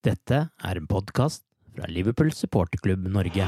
[0.00, 1.42] Dette er en podkast
[1.76, 3.44] fra Liverpool supporterklubb Norge.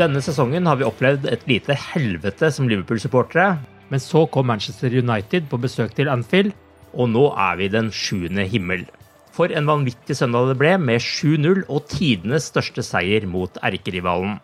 [0.00, 3.54] Denne sesongen har vi opplevd et lite helvete som Liverpool-supportere.
[3.86, 6.50] Men så kom Manchester United på besøk til Anfield,
[6.90, 8.82] og nå er vi i den sjuende himmel.
[9.30, 14.40] For en vanvittig søndag det ble, med 7-0 og tidenes største seier mot erkerivalen.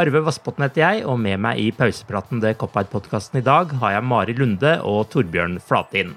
[0.00, 4.04] Arve Vassbotn heter jeg, og med meg i pausepraten til Cop-Out-podkasten i dag har jeg
[4.08, 6.14] Mari Lunde og Torbjørn Flatin.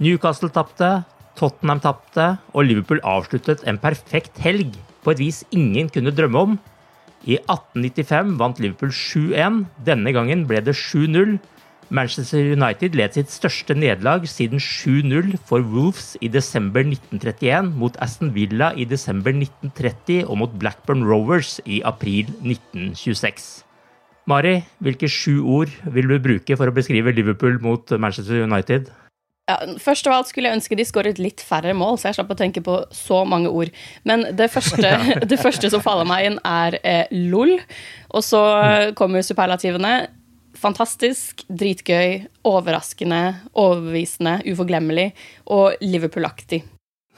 [0.00, 0.88] Newcastle tapte,
[1.36, 6.56] Tottenham tapte, og Liverpool avsluttet en perfekt helg på et vis ingen kunne drømme om.
[7.28, 9.60] I 1895 vant Liverpool 7-1.
[9.84, 11.36] Denne gangen ble det 7-0.
[11.90, 18.30] Manchester United led sitt største nederlag siden 7-0 for Wolves i desember 1931, mot Aston
[18.34, 23.50] Villa i desember 1930 og mot Blackburn Rovers i april 1926.
[24.30, 28.92] Mari, hvilke sju ord vil du bruke for å beskrive Liverpool mot Manchester United?
[29.50, 32.30] Ja, først av alt skulle jeg ønske de skåret litt færre mål, så jeg slapp
[32.30, 33.72] å tenke på så mange ord.
[34.06, 34.94] Men det første,
[35.32, 37.56] det første som faller meg inn, er eh, LOL.
[38.14, 38.44] Og så
[38.98, 40.19] kommer superlativene.
[40.58, 43.22] Fantastisk, dritgøy, overraskende,
[43.54, 45.10] overbevisende, uforglemmelig
[45.46, 46.62] og Liverpool-aktig.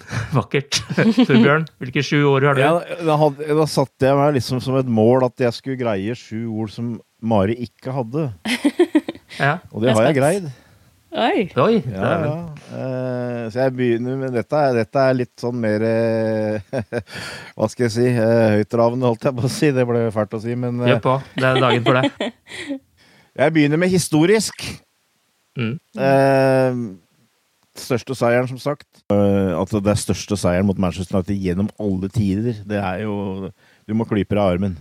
[0.37, 0.81] Vakkert.
[0.97, 2.63] Torbjørn, hvilke sju ord har du?
[2.65, 2.73] Ja,
[3.07, 6.45] da, hadde, da satte jeg meg liksom som et mål at jeg skulle greie sju
[6.51, 8.31] ord som Mari ikke hadde.
[9.41, 9.63] Ja.
[9.73, 10.49] Og det har jeg greid.
[11.13, 11.45] Oi!
[11.61, 12.35] Oi, Ja, ja.
[12.73, 14.61] Uh, så jeg begynner med dette.
[14.77, 16.79] Dette er litt sånn mer uh,
[17.57, 18.07] Hva skal jeg si?
[18.13, 19.73] Uh, Høytravende, holdt jeg på å si.
[19.77, 21.17] Det ble fælt å si, men eh, Gjør på.
[21.37, 22.31] Det er dagen for det.
[23.37, 24.65] Jeg begynner med historisk.
[25.57, 25.79] Mm.
[25.97, 26.81] Eh,
[27.79, 28.89] største seieren, som sagt.
[29.13, 32.63] Eh, at det er største seieren mot Manchester United gjennom alle tider.
[32.69, 33.51] Det er jo
[33.89, 34.77] Du må klype deg i armen.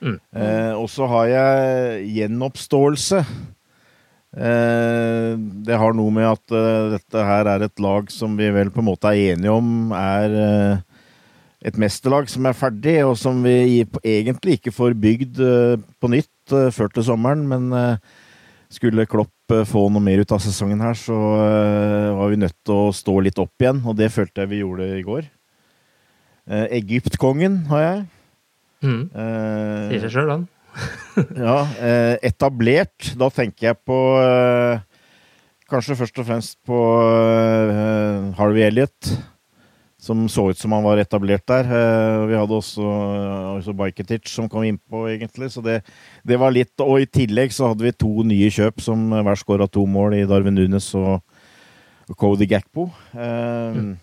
[0.00, 0.18] Mm.
[0.36, 3.24] Eh, og så har jeg gjenoppståelse.
[4.36, 5.32] Eh,
[5.64, 8.82] det har noe med at eh, dette her er et lag som vi vel på
[8.82, 10.82] en måte er enige om er eh,
[11.70, 15.40] et mesterlag som er ferdig, og som vi egentlig ikke får bygd
[15.98, 17.44] på nytt eh, før til sommeren.
[17.50, 18.18] Men eh,
[18.72, 21.16] skulle Klopp eh, få noe mer ut av sesongen her, så
[22.18, 24.90] var vi nødt til å stå litt opp igjen, og det følte jeg vi gjorde
[24.96, 25.30] i går.
[26.46, 28.02] Egyptkongen har jeg.
[28.86, 29.00] Mm.
[29.10, 30.44] Eh, Sier seg sjøl, han.
[31.48, 31.56] ja,
[32.26, 33.14] etablert.
[33.18, 33.96] Da tenker jeg på
[35.66, 36.76] Kanskje først og fremst på
[38.38, 39.08] Harvey Elliot,
[40.06, 41.66] som så ut som han var etablert der.
[41.66, 42.86] Eh, vi hadde også,
[43.58, 45.50] også Bajketic som kom innpå, egentlig.
[45.52, 45.80] Så det,
[46.26, 49.66] det var litt Og i tillegg så hadde vi to nye kjøp som hver skåra
[49.68, 51.18] to mål i Darwin Nunes og
[52.06, 52.88] og Cody Gakpo.
[53.14, 53.96] Mm.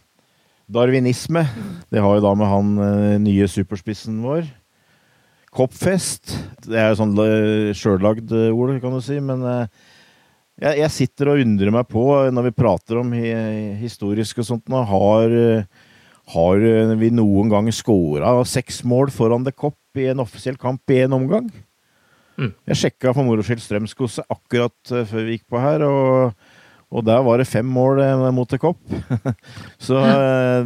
[0.74, 1.46] Darwinisme.
[1.92, 4.46] Det har jo da med han eh, nye superspissen vår.
[5.54, 6.34] Koppfest.
[6.66, 9.84] Det er jo sånn eh, sjøllagd eh, ord, kan du si, men eh,
[10.64, 13.14] jeg, sitter og undrer meg på, eh, når vi prater om
[13.80, 15.83] historisk og sånt, nå, har, eh,
[16.32, 20.90] har eh, vi noen gang skåra seks mål foran The Kopp i en offisiell kamp
[20.94, 21.50] i en omgang?
[22.40, 22.54] Mm.
[22.72, 26.34] Jeg sjekka for moro skyld Strømskose akkurat eh, før vi gikk på her, og,
[26.94, 28.82] og der var det fem mål eh, mot The Kopp.
[29.86, 30.00] Så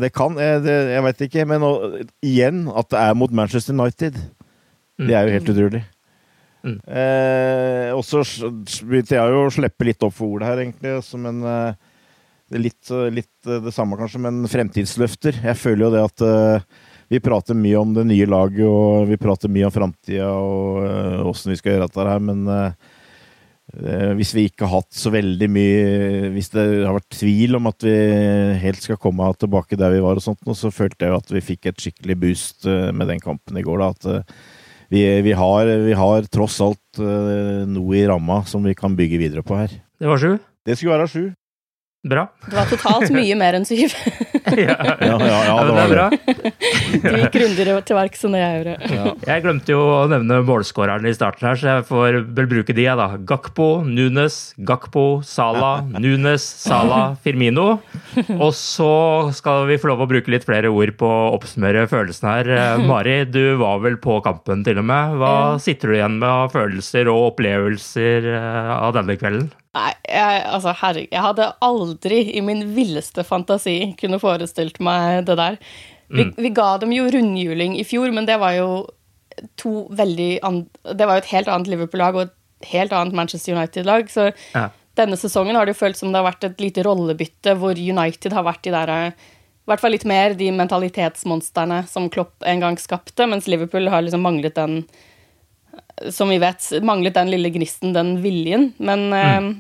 [0.01, 4.17] det kan Jeg, jeg veit ikke, men og, igjen at det er mot Manchester United.
[4.97, 5.83] Det er jo helt utrolig.
[6.67, 6.79] Mm.
[6.89, 8.23] Eh, og så
[8.83, 10.95] begynte jeg jo å slippe litt opp for ordet her, egentlig.
[10.99, 11.86] Altså, men eh,
[12.55, 15.41] litt, eh, litt eh, det samme, kanskje, men fremtidsløfter.
[15.43, 16.67] Jeg føler jo det at eh,
[17.11, 21.53] vi prater mye om det nye laget, og vi prater mye om framtida og åssen
[21.53, 22.73] vi skal gjøre dette her, men
[24.17, 27.83] hvis vi ikke har hatt så veldig mye Hvis det har vært tvil om at
[27.83, 27.95] vi
[28.63, 31.67] helt skal komme tilbake der vi var, og sånt, så følte jeg at vi fikk
[31.67, 33.83] et skikkelig boost med den kampen i går.
[33.83, 34.35] da, at
[34.91, 37.03] vi, vi, har, vi har tross alt
[37.71, 39.79] noe i ramma som vi kan bygge videre på her.
[39.99, 40.37] Det var sju.
[40.67, 41.25] Det skulle være sju.
[42.05, 42.27] Bra.
[42.45, 43.91] Det var totalt mye mer enn syv.
[44.53, 44.75] ja.
[44.77, 46.03] Ja, ja, ja, det var bra.
[46.13, 46.51] det.
[47.01, 48.75] Du gikk grundigere til verks enn jeg gjorde.
[48.93, 49.13] Ja.
[49.31, 52.85] Jeg glemte jo å nevne målskårerne i starten her, så jeg får vel bruke de,
[52.85, 53.09] jeg, da.
[53.27, 54.37] Gakpo, Nunes,
[54.69, 57.67] Gakpo, Sala, Nunes, Sala, Firmino.
[58.37, 58.93] Og så
[59.35, 62.53] skal vi få lov å bruke litt flere ord på å oppsummere følelsene her.
[62.61, 65.17] Eh, Mari, du var vel på kampen til og med.
[65.19, 69.49] Hva sitter du igjen med av følelser og opplevelser eh, av denne kvelden?
[69.77, 75.35] Nei, jeg, altså, herregud, jeg hadde aldri i min villeste fantasi kunne forestilt meg det
[75.37, 75.57] der.
[76.09, 78.69] Vi, vi ga dem jo rundhjuling i fjor, men det var jo
[79.59, 80.39] to veldig
[80.97, 84.09] Det var jo et helt annet Liverpool-lag og et helt annet Manchester United-lag.
[84.09, 84.69] Så Ja.
[84.95, 88.33] denne sesongen har det jo følt som det har vært et lite rollebytte hvor United
[88.33, 92.77] har vært de der I hvert fall litt mer de mentalitetsmonstrene som Klopp en gang
[92.79, 94.85] skapte, mens Liverpool har liksom manglet den
[96.09, 98.71] som vi vet, manglet den lille gnisten, den viljen.
[98.77, 99.53] Men eh,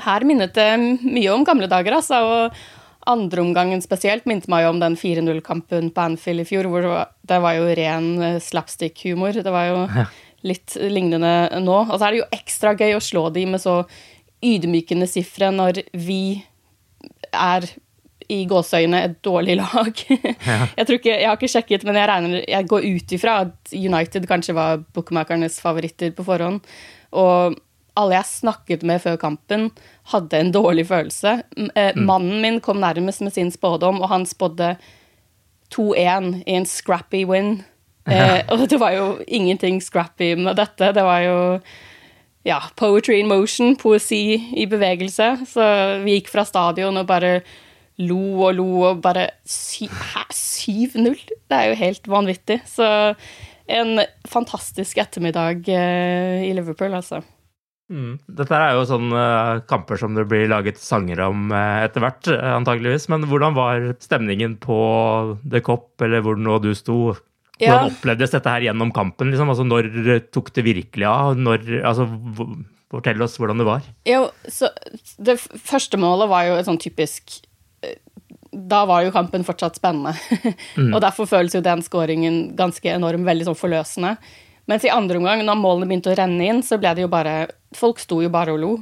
[0.00, 0.70] her minnet det
[1.02, 2.22] mye om gamle dager, altså.
[2.22, 6.86] Og andreomgangen spesielt minnet meg om den 4-0-kampen på Anfield i fjor, hvor
[7.28, 9.42] det var, jo ren eh, slapstick-humor.
[9.42, 9.78] Det var jo
[10.46, 11.78] litt lignende nå.
[11.88, 13.82] Og så er det jo ekstra gøy å slå de med så
[14.42, 16.42] ydmykende sifre når vi
[17.30, 17.66] er
[18.32, 19.90] i gåseøyne et dårlig lag.
[20.78, 23.74] jeg, tror ikke, jeg har ikke sjekket, men jeg, regner, jeg går ut ifra at
[23.76, 26.62] United kanskje var bookmakernes favoritter på forhånd.
[27.18, 27.58] Og
[27.98, 29.68] alle jeg snakket med før kampen,
[30.12, 31.42] hadde en dårlig følelse.
[31.76, 34.74] Eh, Mannen min kom nærmest med sin spådom, og han spådde
[35.74, 37.62] 2-1 i en scrappy win.
[38.10, 40.92] Eh, og det var jo ingenting scrappy med dette.
[40.96, 41.36] Det var jo
[42.48, 45.28] ja, poetry in motion, poesi i bevegelse.
[45.46, 45.68] Så
[46.02, 47.40] vi gikk fra stadion og bare
[48.02, 51.12] lo og lo og bare sy 7-0?
[51.28, 52.62] Det er jo helt vanvittig.
[52.66, 52.88] Så
[53.72, 57.22] en fantastisk ettermiddag eh, i Liverpool, altså.
[57.90, 58.14] Mm.
[58.38, 59.22] Dette er jo sånne
[59.56, 63.08] eh, kamper som det blir laget sanger om eh, etter hvert, eh, antageligvis.
[63.12, 64.76] Men hvordan var stemningen på
[65.44, 67.14] The Cop, eller hvor nå du sto?
[67.60, 67.90] Hvordan Ja.
[67.90, 69.30] opplevdes dette her gjennom kampen?
[69.30, 69.50] Liksom?
[69.52, 69.90] Altså, når
[70.34, 71.36] tok det virkelig av?
[71.38, 72.06] Når, altså,
[72.90, 73.84] fortell oss hvordan det var.
[74.08, 74.70] Jo, så
[75.22, 77.38] det første målet var jo et sånn typisk
[78.52, 80.12] Da var jo kampen fortsatt spennende.
[80.92, 84.16] og derfor føles jo den skåringen ganske enorm, veldig sånn forløsende.
[84.68, 87.46] Mens i andre omgang, når målene begynte å renne inn, så ble det jo bare
[87.78, 88.72] Folk sto jo bare og lo.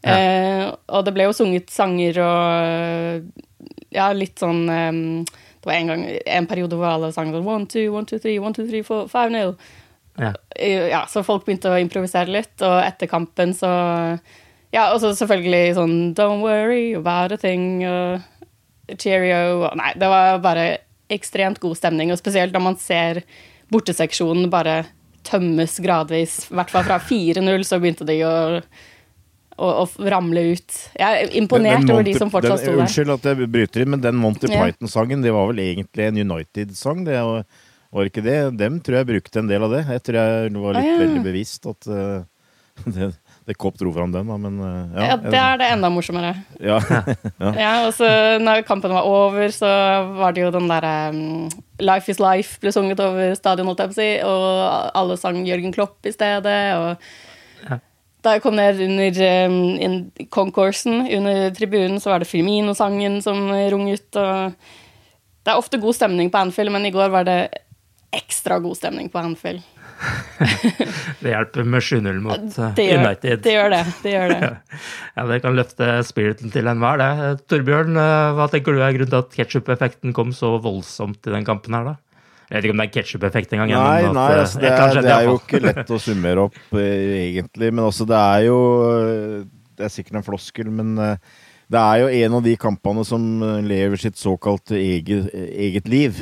[0.00, 3.26] Eh, og det ble jo sunget sanger og
[3.92, 5.00] Ja, litt sånn eh,
[5.60, 8.38] Det var en gang en periode hvor alle sang sånn one, two, one, two, three,
[8.40, 9.52] one, two, three, four, five, nil.
[10.16, 10.32] Ja.
[10.56, 13.70] Ja, så folk begynte å improvisere litt, og etter kampen så
[14.72, 20.08] Ja, og så selvfølgelig sånn Don't worry about a thing, og cheerio og Nei, det
[20.10, 20.66] var bare
[21.10, 23.22] ekstremt god stemning, og spesielt når man ser
[23.70, 24.84] borteseksjonen bare
[25.26, 26.38] tømmes gradvis.
[26.50, 28.34] I hvert fall fra 4-0 så begynte de å,
[29.60, 30.76] å, å ramle ut.
[30.98, 32.84] Jeg er imponert Den over de som fortsatt sto der.
[32.86, 34.48] Unnskyld at jeg bryter inn, men den Monty.
[34.50, 37.04] Python-sangen, det var vel egentlig en United-sang?
[37.08, 37.44] det var-
[37.90, 38.38] Var ikke det?
[38.56, 39.80] Dem tror jeg brukte en del av det.
[39.90, 40.98] Jeg tror jeg var litt Ah, ja.
[41.00, 42.22] veldig bevisst at uh,
[42.86, 43.08] det,
[43.50, 45.06] det Kopp dro fram den, da, men eh, ja.
[45.10, 46.34] Ja, det er det enda morsommere.
[46.70, 46.78] ja.
[47.58, 48.06] Ja, og så
[48.42, 49.70] når kampen var over, så
[50.16, 51.48] var det jo den derre um,
[51.80, 55.40] Life is life ble sunget over stadion, holdt jeg på å si, og alle sang
[55.48, 57.80] Jørgen Klopp i stedet, og
[58.20, 64.12] da jeg kom ned under um, concoursen, under tribunen, så var det Firmino-sangen som runget,
[64.20, 64.52] og
[65.40, 67.40] det er ofte god stemning på Anfield, men i går var det
[68.12, 69.64] ekstra god stemning på Anfield.
[71.20, 73.42] Det hjelper med 7-0 mot eh, Det gjør United.
[73.44, 73.52] det.
[73.54, 74.50] Gjør det, det gjør det.
[75.16, 77.32] Ja, Det kan løfte spiriten til enhver, det.
[77.50, 81.44] Torbjørn, eh, hva tenker du er grunnen til at ketsjup-effekten kom så voldsomt i den
[81.48, 81.96] kampen her, da?
[82.50, 83.70] Jeg vet ikke om det er ketsjup-effekt engang.
[83.76, 86.58] Nei, nei at, eh, altså, det, er, det er jo ikke lett å summere opp,
[86.74, 87.70] eh, egentlig.
[87.76, 88.58] Men også, det er jo
[88.96, 89.38] eh,
[89.78, 91.14] Det er sikkert en floskel, men eh,
[91.70, 96.18] det er jo en av de kampene som eh, lever sitt såkalte eget, eget liv.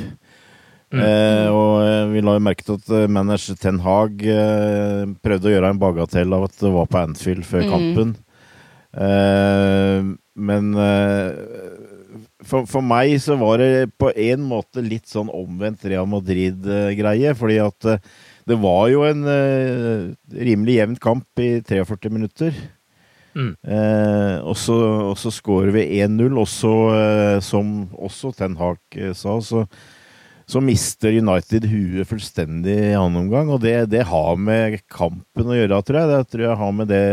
[0.89, 5.51] Eh, og eh, vi la jo merke til at eh, manager Ten Hag eh, prøvde
[5.51, 8.15] å gjøre en bagatell av at det var på Anfield før kampen.
[8.97, 10.07] Eh,
[10.49, 11.29] men eh,
[12.41, 17.35] for, for meg så var det på en måte litt sånn omvendt Real Madrid-greie.
[17.37, 18.01] Fordi at eh,
[18.49, 19.21] det var jo en
[20.33, 22.55] rimelig jevn kamp i 43 minutter.
[23.37, 23.53] Mm.
[23.61, 28.81] Eh, og så, skårer vi 1-0, og så, uh, som også Ten Hag
[29.13, 29.67] sa, så,
[30.49, 33.51] så, mister United huet fullstendig i annen omgang.
[33.53, 36.11] Og det, det, har med kampen å gjøre, tror jeg.
[36.11, 37.07] Det tror jeg har med det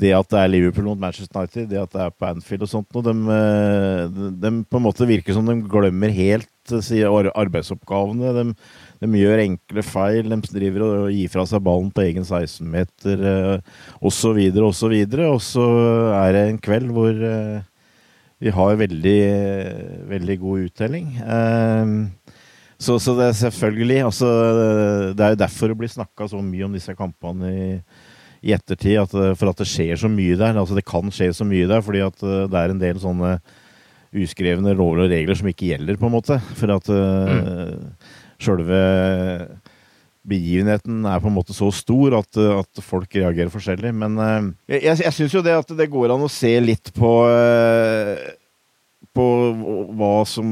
[0.00, 2.70] det at det er Liverpool mot Manchester United, det at det er på Anfield og
[2.70, 3.12] sånt og de,
[4.42, 8.32] de, på en måte virker som de glemmer helt arbeidsoppgavene.
[8.34, 8.44] De,
[9.04, 13.22] de gjør enkle feil, de driver og gir fra seg ballen på egen 16-meter
[14.00, 14.40] osv.
[14.64, 14.96] osv.
[15.28, 15.68] Og så
[16.24, 17.62] er det en kveld hvor eh,
[18.42, 19.20] vi har veldig,
[20.10, 21.08] veldig god uttelling.
[22.84, 24.28] Så, så, det er selvfølgelig altså,
[25.16, 27.68] Det er jo derfor det blir snakka så mye om disse kampene i
[28.44, 30.56] i ettertid at, eh, for at det skjer så mye der.
[30.60, 33.36] Altså det kan skje så mye der fordi at eh, det er en del sånne
[34.14, 36.38] uskrevne lover og regler som ikke gjelder, på en måte.
[36.58, 38.10] For at eh, mm.
[38.44, 38.82] sjølve
[40.24, 43.90] begivenheten er på en måte så stor at, at folk reagerer forskjellig.
[43.96, 44.16] Men
[44.70, 47.10] jeg, jeg syns jo det at det går an å se litt på
[49.14, 49.26] på
[49.98, 50.48] hva som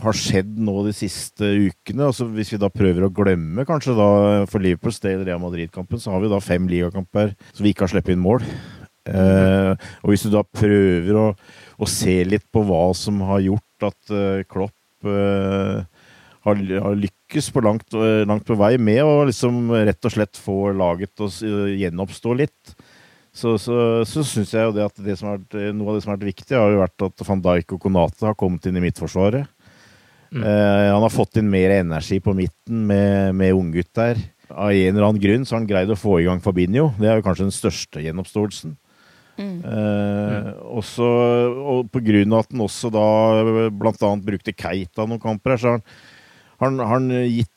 [0.00, 2.08] har skjedd nå de siste ukene.
[2.08, 4.10] Altså Hvis vi da prøver å glemme, kanskje da
[4.50, 7.94] for Liverpools del Real Madrid-kampen, så har vi da fem ligakamper så vi ikke har
[7.94, 8.44] sluppet inn mål.
[9.08, 9.72] Eh,
[10.04, 11.28] og hvis du da prøver å,
[11.80, 15.80] å, se litt på hva som har gjort at eh, Klopp eh,
[16.44, 17.96] har, har, lykkes på langt,
[18.28, 22.74] langt, på vei med å liksom rett og slett få laget å gjenoppstå litt,
[23.32, 23.76] så, så,
[24.08, 26.32] så syns jeg jo det at det som vært, noe av det som har vært
[26.32, 29.46] viktig, har jo vært at van Dijk og Konate har kommet inn i Midtforsvaret.
[30.30, 30.42] Mm.
[30.46, 34.20] Eh, han har fått inn mer energi på midten med, med unggutt der.
[34.50, 36.90] Av en eller annen grunn så har han greid å få i gang Fabinho.
[36.98, 38.76] Det er jo kanskje den største gjenoppståelsen.
[39.40, 39.56] Mm.
[39.62, 40.50] Eh, mm.
[40.80, 41.06] Også,
[41.74, 43.06] og på grunn av at han også da
[43.70, 47.54] blant annet brukte Keita noen kamper her, så har han, han, han gitt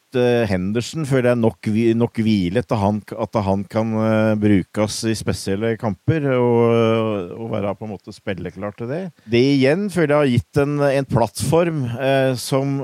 [0.50, 5.74] Henderson føler jeg nok, nok hvile til han, at han kan uh, brukes i spesielle
[5.82, 9.02] kamper og, og, være på en måte spilleklar til det.
[9.30, 12.80] Det igjen føler jeg har gitt en, en plattform eh, som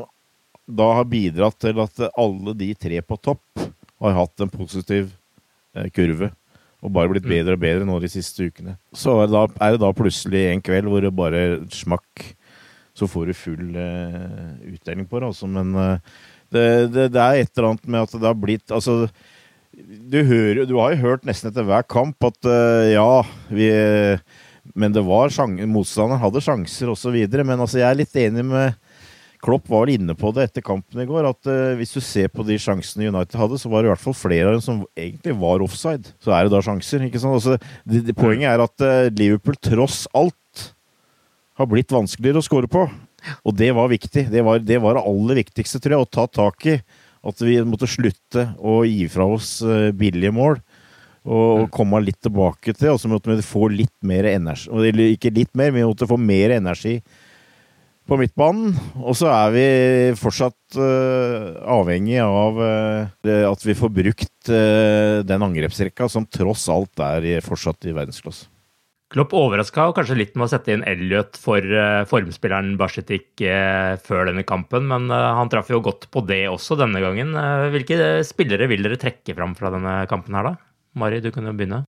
[0.70, 3.64] da har bidratt til at alle de tre på topp
[4.00, 5.10] har hatt en positiv
[5.96, 6.32] kurve.
[6.86, 7.32] Og bare blitt mm.
[7.34, 8.78] bedre og bedre nå de siste ukene.
[8.96, 11.42] Så er det da, er det da plutselig en kveld hvor det bare
[11.76, 12.30] smakk
[13.00, 15.32] så får du full eh, utdeling på det.
[15.32, 15.48] Altså.
[15.48, 16.18] Men uh,
[16.54, 19.10] det, det, det, er et eller annet med at det har blitt Altså,
[19.80, 23.22] du, hører, du har jo hørt nesten etter hver kamp at uh, ja,
[23.54, 23.70] vi
[24.74, 25.32] Men det var
[25.70, 27.16] motstanderen hadde sjanser osv.
[27.16, 28.78] Men altså, jeg er litt enig med
[29.40, 32.44] Klopp var inne på det etter kampen i går, at uh, hvis du ser på
[32.44, 35.36] de sjansene United hadde, så var det i hvert fall flere av dem som egentlig
[35.40, 36.12] var offside.
[36.20, 37.38] Så er det da sjanser, ikke sant.
[37.38, 37.56] Altså,
[37.88, 40.66] det, det, poenget er at uh, Liverpool tross alt
[41.60, 42.84] har blitt vanskeligere å score på.
[43.44, 44.28] Og det var viktig.
[44.32, 46.80] Det var, det var, aller viktigste, tror jeg, å ta tak i.
[47.30, 50.60] At vi måtte slutte å gi fra oss eh, billige mål.
[51.30, 51.72] Og, mm.
[51.76, 54.72] komme litt tilbake til, og så måtte vi få litt mer energi.
[54.72, 57.00] Eller ikke litt mer, vi måtte få mer energi
[58.10, 58.74] på midtbanen.
[59.04, 59.66] Og så er vi
[60.18, 67.04] fortsatt uh, avhengig av uh, at vi får brukt uh, den angrepsrekka som tross alt
[67.06, 68.50] er fortsatt i verdensklasse.
[69.10, 74.30] Klopp overraska kanskje litt med å sette inn Elliot for uh, formspilleren Basjetik uh, før
[74.30, 77.34] denne kampen, men uh, han traff jo godt på det også denne gangen.
[77.74, 80.54] hvilke spillere vil dere trekke fram fra denne kampen her, da?
[81.02, 81.82] Mari, du kan jo begynne.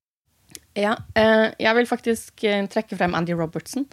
[0.78, 3.84] Ja, jeg vil faktisk trekke frem Andy Robertson.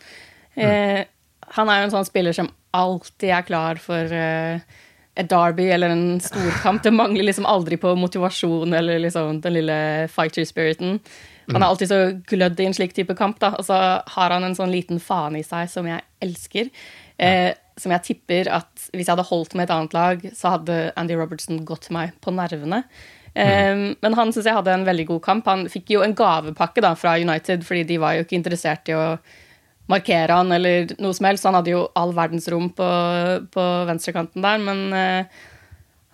[0.54, 1.08] Mm.
[1.56, 4.12] Han er jo en sånn spiller som alltid er klar for
[5.18, 6.84] et derby eller en storkamp.
[6.84, 9.80] Det mangler liksom aldri på motivasjon eller liksom den lille
[10.12, 11.00] fighter spiriten.
[11.54, 13.54] Han er alltid så glødd i en slik type kamp, da.
[13.56, 16.68] Og så har han en sånn liten faen i seg som jeg elsker.
[17.18, 20.78] Eh, som jeg tipper at hvis jeg hadde holdt med et annet lag, så hadde
[20.98, 22.82] Andy Robertson gått meg på nervene.
[23.34, 23.42] Mm.
[23.42, 25.50] Um, Men han syns jeg hadde en veldig god kamp.
[25.50, 28.96] Han fikk jo en gavepakke da fra United, fordi de var jo ikke interessert i
[28.98, 29.04] å
[29.88, 31.46] markere han eller noe som helst.
[31.48, 32.88] Han hadde jo all verdens rom på,
[33.54, 35.42] på venstrekanten der, men uh,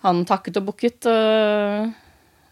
[0.05, 1.09] han takket og bukket.
[1.09, 2.04] og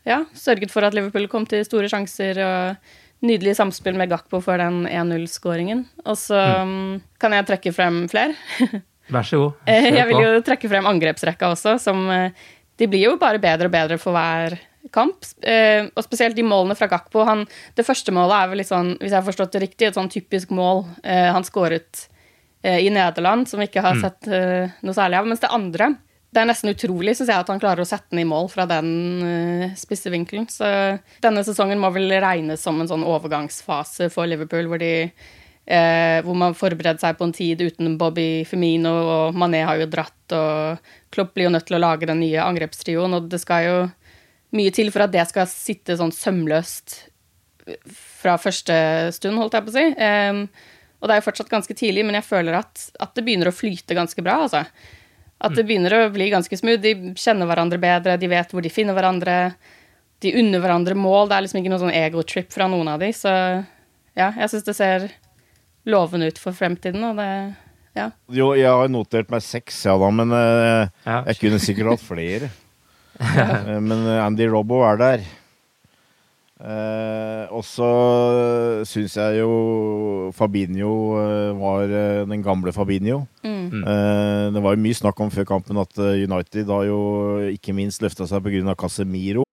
[0.08, 2.40] ja, sørget for at Liverpool kom til store sjanser.
[2.44, 5.86] og Nydelig samspill med Gakpo for den 1-0-skåringen.
[6.04, 6.98] Og så mm.
[7.24, 8.36] kan jeg trekke frem flere.
[9.14, 9.62] Vær så god.
[9.72, 12.36] Eh, jeg vil jo trekke frem angrepsrekka også, som eh,
[12.80, 14.58] De blir jo bare bedre og bedre for hver
[14.92, 15.24] kamp.
[15.40, 17.24] Eh, og spesielt de målene fra Gakpo.
[17.30, 17.46] Han,
[17.78, 20.12] det første målet er vel litt sånn, hvis jeg har forstått det riktig, et sånn
[20.12, 22.10] typisk mål han skåret
[22.64, 24.04] i Nederland, som vi ikke har mm.
[24.04, 25.26] sett noe særlig av.
[25.28, 25.90] Mens det andre
[26.34, 28.66] det er nesten utrolig synes jeg, at han klarer å sette den i mål fra
[28.70, 28.90] den
[29.22, 30.48] uh, spisse vinkelen.
[30.50, 30.68] Så
[31.24, 35.10] denne sesongen må vel regnes som en sånn overgangsfase for Liverpool, hvor, de,
[35.70, 39.90] uh, hvor man forbereder seg på en tid uten Bobby Femino, og Mané har jo
[39.94, 43.68] dratt, og Klopp blir jo nødt til å lage den nye angrepstrioen, og det skal
[43.68, 43.78] jo
[44.58, 47.00] mye til for at det skal sitte sånn sømløst
[47.94, 48.76] fra første
[49.16, 49.86] stund, holdt jeg på å si.
[49.98, 50.44] Um,
[51.00, 53.56] og det er jo fortsatt ganske tidlig, men jeg føler at, at det begynner å
[53.56, 54.64] flyte ganske bra, altså.
[55.44, 56.80] At det begynner å bli ganske smooth.
[56.84, 59.38] De kjenner hverandre bedre, de vet hvor de finner hverandre.
[60.24, 61.28] De unner hverandre mål.
[61.28, 63.34] Det er liksom ikke noen sånn egotrip fra noen av de, så
[64.14, 65.08] ja, jeg syns det ser
[65.90, 67.30] lovende ut for fremtiden, og det
[67.94, 68.08] ja.
[68.34, 71.20] Jo, jeg har notert meg seks, ja da, men uh, ja.
[71.30, 72.50] jeg kunne sikkert hatt flere.
[73.20, 75.28] uh, men Andy Robbo er der.
[76.64, 77.90] Uh, og så
[78.88, 80.94] syns jeg jo Fabinho
[81.60, 81.92] var
[82.30, 83.26] den gamle Fabinho.
[83.44, 83.84] Mm.
[84.56, 87.02] det var jo mye snakk om før kampen at United har jo
[87.52, 88.76] ikke minst løfta seg pga.
[88.80, 89.44] Casemiro.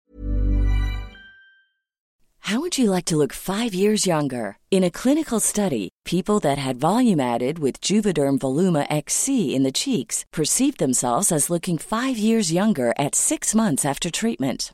[2.51, 4.57] How would you like to look five years younger?
[4.71, 9.71] In a clinical study, people that had volume added with Juvederm Voluma XC in the
[9.71, 14.73] cheeks perceived themselves as looking five years younger at six months after treatment.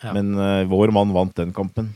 [0.00, 0.14] Ja.
[0.16, 1.92] Men uh, vår mann vant den kampen,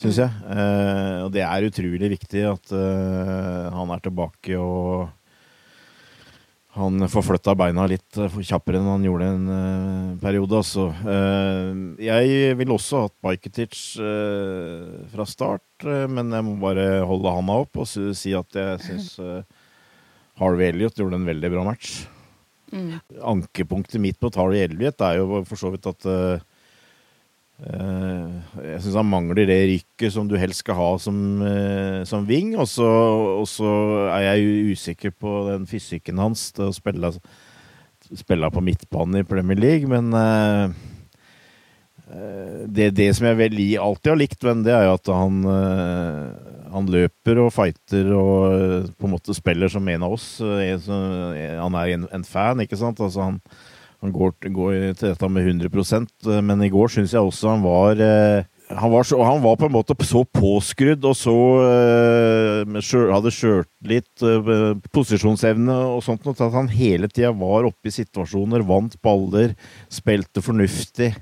[0.00, 0.32] syns jeg.
[0.48, 5.08] Uh, og det er utrolig viktig at uh, han er tilbake og
[6.78, 10.60] han forflytta beina litt kjappere enn han gjorde en uh, periode.
[10.60, 10.88] Altså.
[11.02, 17.58] Uh, jeg ville også hatt Bajketic uh, fra start, men jeg må bare holde handa
[17.64, 19.10] opp og si at jeg syns
[20.38, 22.00] Harvey Elliot gjorde en veldig bra match.
[22.74, 22.98] Mm.
[23.32, 26.08] Ankepunktet mitt på Harvey Elliot er jo for så vidt at
[27.58, 31.16] jeg syns han mangler det rykket som du helst skal ha som,
[32.06, 32.52] som wing.
[32.54, 32.90] Og så,
[34.14, 37.10] er jeg usikker på den fysikken hans til å spille,
[38.14, 39.90] spille på midtbanen i Premier League.
[39.90, 40.70] Men uh,
[42.70, 45.42] det, det, som jeg vel alltid har likt, men det er jo at han,
[46.72, 50.30] han løper og fighter og på en måte spiller som en av oss.
[50.40, 53.02] Han er en, en fan, ikke sant?
[53.02, 53.42] Altså han
[54.04, 58.02] han går, går, til dette med 100% men i går syns jeg også han var
[58.04, 61.34] eh, han var, så, han var på en måte så påskrudd og så
[62.84, 68.66] sjø, hadde sjøltillit, uh, posisjonsevne og sånt, at han hele tida var oppe i situasjoner,
[68.68, 69.54] vant baller,
[69.92, 71.14] spilte fornuftig.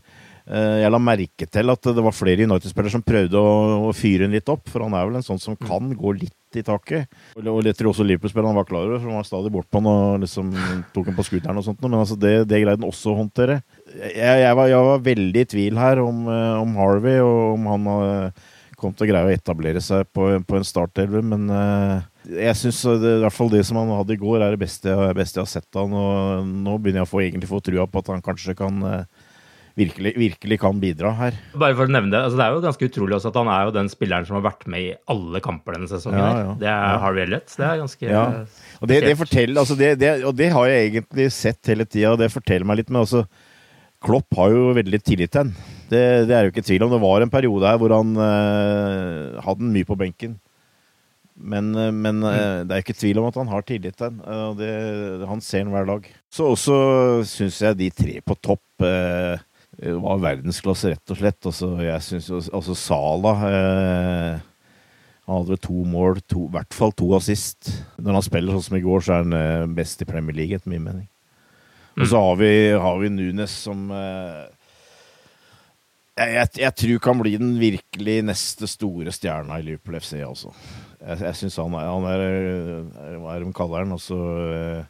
[0.47, 4.37] Uh, jeg la merke til at det var flere United-spillere som prøvde å, fyre han
[4.37, 7.11] litt opp, for han er vel en sånn som kan gå litt i taket.
[7.41, 9.91] Og, jeg tror også Liverpool-spillerne var klar over, for han var stadig bort på han
[9.91, 10.53] og liksom
[10.95, 13.59] tok han på scooteren og sånt, men altså det, det greide han også å håndtere
[13.91, 17.69] jeg, jeg, var, jeg, var, veldig i tvil her om, eh, om Harvey, og om
[17.73, 18.47] han uh,
[18.79, 21.49] kom til å greie å etablere seg på, på en startelver, men
[22.27, 25.41] jeg syns i hvert fall det som han hadde i går, er det beste, beste
[25.41, 28.13] jeg har sett han, og nå begynner jeg å få, egentlig få trua på at
[28.13, 29.16] han kanskje kan uh,
[29.77, 31.37] virkelig, virkelig, kan bidra her.
[31.55, 33.67] Bare for å nevne Det altså det er jo ganske utrolig også at han er
[33.69, 36.21] jo den spilleren som har vært med i alle kamper denne sesongen.
[36.23, 37.03] Ja, ja, det er ja.
[37.03, 37.51] Harvey Elliot.
[37.53, 38.25] Det er ganske ja.
[38.81, 42.15] Og det, det, forteller, altså det, det, og det har jeg egentlig sett hele tida,
[42.15, 42.93] og det forteller meg litt.
[42.93, 43.27] men også
[44.07, 45.53] Klopp har jo veldig tillit til ham.
[45.91, 46.93] Det, det, er jo ikke tvil om.
[46.93, 50.37] Det var en periode her hvor han uh, hadde den mye på benken.
[51.37, 55.27] Men, uh, men uh, det er ikke tvil om at han har tillit til den.
[55.31, 56.09] Han ser den hver dag.
[56.33, 56.79] Så også
[57.29, 58.87] syns jeg de tre på topp
[59.77, 61.41] var verdensklasse, rett og slett.
[61.49, 63.33] Altså, jeg synes altså Sala
[65.27, 67.69] Han hadde to mål, i hvert fall to assist.
[67.99, 70.71] Når han spiller sånn som i går, så er han best i Premier League, etter
[70.71, 71.09] min mening.
[71.97, 74.45] Og så har vi, har vi Nunes som eh,
[76.17, 80.53] jeg, jeg, jeg, tror kan bli den virkelig neste store stjerna i Liverpool FC, altså.
[81.01, 82.25] Jeg, jeg syns han, han, er
[83.21, 83.97] Hva er det de kaller han?
[83.97, 84.21] Altså
[84.53, 84.85] eh,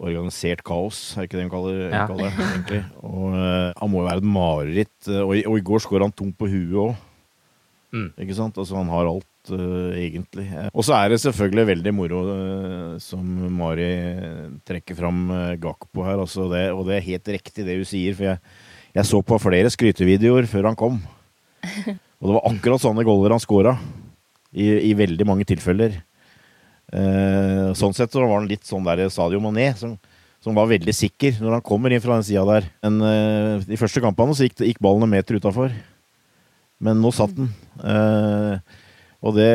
[0.00, 2.06] organisert kaos, er ikke det hun kaller, ja.
[2.08, 2.46] kaller det?
[2.46, 2.80] egentlig.
[3.04, 4.98] Og uh, Han må jo være et mareritt.
[5.12, 7.06] Og, og, i går skåra han tungt på huet òg.
[7.90, 8.08] Mm.
[8.22, 8.58] Ikke sant?
[8.60, 10.48] Altså Han har alt uh, egentlig.
[10.70, 13.24] Og så er det selvfølgelig veldig moro, uh, som
[13.60, 13.90] Mari
[14.68, 16.20] trekker fram uh, Gakpo her.
[16.22, 18.44] Altså det, og det er helt riktig det hun sier, for jeg,
[18.96, 21.00] jeg så på flere skrytevideoer før han kom.
[22.20, 23.72] Og det var akkurat sånne goller han scora,
[24.52, 25.94] i, i, veldig mange tilfeller.
[26.90, 29.92] Sånn sett så var han litt sånn der Sadio Mané, som,
[30.42, 32.66] som var veldig sikker når han kommer inn fra den sida der.
[32.82, 35.70] Men de første kampene så gikk, gikk ballen en meter utafor.
[36.80, 37.50] Men nå satt den.
[37.78, 38.56] Uh,
[39.20, 39.52] og det,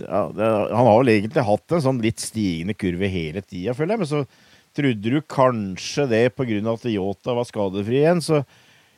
[0.00, 3.94] ja, det, Han har vel egentlig hatt en sånn litt stigende kurve hele tida, føler
[3.96, 4.02] jeg.
[4.02, 4.22] Men så
[4.76, 6.60] trodde du kanskje det pga.
[6.72, 8.24] at Yota var skadefri igjen.
[8.24, 8.42] Så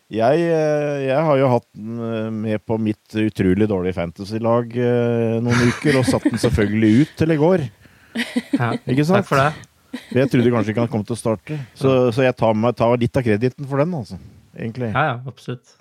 [0.08, 5.34] jeg, eh, jeg, har jo hatt den eh, med på mitt utrolig dårlige fantasy-lag eh,
[5.44, 7.64] noen uker, og satt den selvfølgelig ut til i går.
[8.56, 9.20] Ja, ikke sant?
[9.20, 9.50] Takk for det.
[10.16, 11.58] Jeg trodde kanskje ikke han kom til å starte.
[11.76, 14.16] Så, så jeg tar, meg, tar, litt av krediten for den, altså.
[14.56, 14.90] Egentlig.
[14.94, 15.76] Ja, ja, absolutt.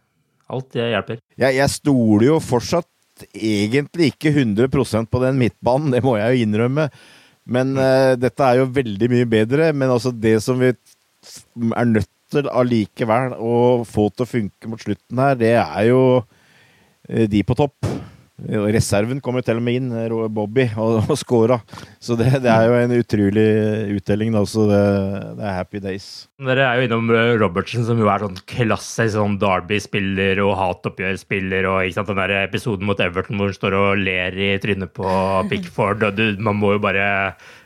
[0.51, 1.21] Alt det hjelper.
[1.39, 6.45] Jeg, jeg stoler jo fortsatt egentlig ikke 100 på den midtbanen, det må jeg jo
[6.45, 6.87] innrømme.
[7.47, 9.71] Men uh, dette er jo veldig mye bedre.
[9.71, 14.81] Men altså det som vi er nødt til allikevel å få til å funke mot
[14.83, 17.87] slutten her, det er jo uh, de på topp.
[18.37, 19.87] Reserven kom jo til og med inn,
[20.29, 21.57] Bobby, og, og scora.
[21.97, 23.45] Så det, det, er jo en utrolig
[23.97, 24.35] uttelling.
[24.35, 24.81] Da, så det,
[25.39, 26.07] det, er happy days.
[26.45, 31.65] Dere er jo innom eh, Robertsen, som jo er sånn klassisk sånn Derby-spiller og hatoppgjør-spiller.
[31.71, 34.93] Og ikke sant, den der episoden mot Everton hvor han står og ler i trynet
[34.93, 35.17] på
[35.49, 36.05] Pickford.
[36.05, 37.07] Og du, man må jo bare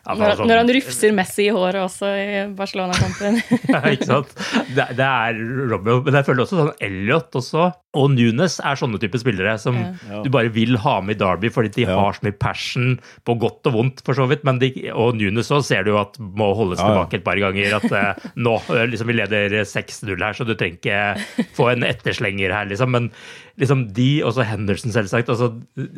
[0.01, 3.37] når, sånn, når, han rufser Messi i håret også i Barcelona-kampen.
[3.73, 4.31] ja, ikke sant.
[4.73, 5.37] Det, det, er
[5.69, 5.99] Romeo.
[6.07, 10.21] Men jeg føler også sånn Elliot også, og Nunes er sånne type spillere som ja.
[10.23, 11.97] du bare vil ha med i Derby fordi de ja.
[11.99, 12.93] har så mye passion,
[13.27, 14.45] på godt og vondt, for så vidt.
[14.47, 17.75] Men de, og Nunes òg ser du jo at må holdes tilbake et par ganger.
[17.81, 18.55] At uh, nå
[18.93, 22.95] liksom vi leder 6-0 her, så du trenger ikke få en etterslenger her, liksom.
[22.95, 23.11] Men
[23.59, 25.33] liksom de, og så Henderson, selvsagt.
[25.33, 25.51] altså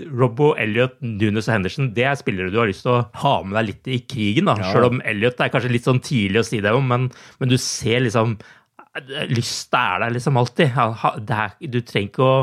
[0.10, 3.60] Robbo, Elliot, Nunes og Henderson, det er spillere du har lyst til å ha med
[3.60, 4.50] deg litt i krigen.
[4.50, 4.74] da, ja.
[4.74, 7.60] Selv om Elliot er kanskje litt sånn tidlig å si det om, men, men du
[7.62, 8.40] ser liksom
[9.32, 10.76] Lysta er der liksom alltid.
[10.76, 12.36] Er, du trenger ikke å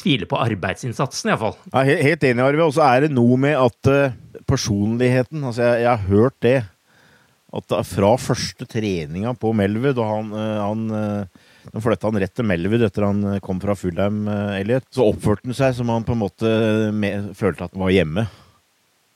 [0.00, 1.58] tvile på arbeidsinnsatsen, iallfall.
[1.74, 2.64] Ja, helt enig, Arve.
[2.64, 4.16] Og så er det noe med at uh,
[4.48, 6.56] personligheten altså jeg, jeg, har hørt det.
[7.58, 12.34] At fra første treninga på Melwood, og han, uh, han uh, nå flytta han rett
[12.36, 14.88] til Melwood etter han eh, kom fra Fulham, eh, Elliot.
[14.94, 16.52] Så oppførte han seg som han på en måte
[16.94, 18.28] med, følte at han var hjemme.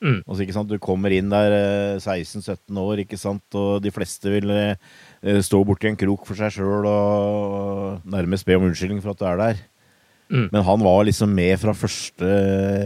[0.02, 0.18] Mm.
[0.26, 0.72] Altså, ikke sant?
[0.72, 1.54] Du kommer inn der
[2.02, 3.46] 16-17 eh, år, ikke sant?
[3.58, 4.52] og de fleste vil
[5.22, 9.28] stå borti en krok for seg sjøl og nærmest be om unnskyldning for at du
[9.28, 9.60] er der.
[10.32, 10.48] Mm.
[10.48, 12.28] Men han var liksom med fra første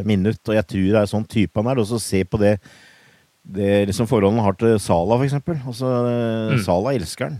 [0.08, 1.80] minutt, og jeg tror det er sånn type han er.
[1.80, 2.56] Og så se på det,
[3.46, 5.60] det liksom forholdet han har til Sala, for eksempel.
[5.62, 5.92] Altså,
[6.50, 6.64] mm.
[6.66, 7.38] Sala elsker han.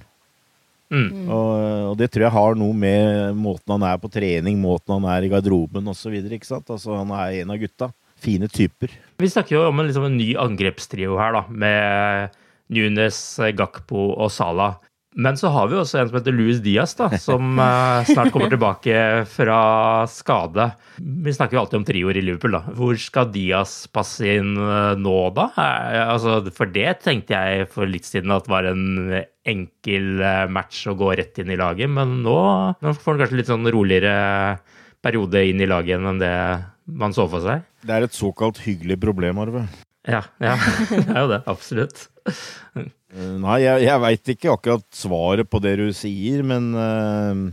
[0.86, 1.26] Mm.
[1.26, 1.52] Og,
[1.90, 5.26] og, det tror jeg har noe med måten han er på trening, måten han er
[5.26, 6.14] i garderoben osv.
[6.14, 7.90] Altså, han er en av gutta.
[8.22, 8.94] Fine typer.
[9.20, 12.38] Vi snakker jo om en, liksom, en ny angrepstrio her, da, med
[12.72, 13.20] Nunes,
[13.56, 14.74] Gakpo og Sala.
[15.16, 18.52] Men så har vi også en som heter Louis Diaz, da, som eh, snart kommer
[18.52, 19.60] tilbake fra
[20.12, 20.68] skade.
[21.00, 22.74] Vi snakker jo alltid om trioer i Liverpool, da.
[22.76, 25.48] Hvor skal Diaz passe inn eh, nå, da?
[25.56, 30.20] Eh, altså, for det tenkte jeg for litt siden at var en enkel
[30.52, 32.38] match å gå rett inn i laget, men nå,
[32.82, 34.16] nå får han kanskje litt sånn roligere
[35.06, 36.36] periode inn i laget enn det
[36.86, 37.64] man så for seg.
[37.86, 39.64] Det er et såkalt hyggelig problem, Arve.
[40.06, 40.56] Ja, ja.
[40.90, 41.42] det er jo det.
[41.50, 42.06] Absolutt.
[43.16, 47.46] Nei, jeg, jeg veit ikke akkurat svaret på det du sier, men uh,